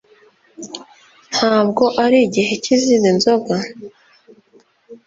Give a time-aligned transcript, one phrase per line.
[1.35, 3.55] Ntabwo ari igihe cyizindi nzoga?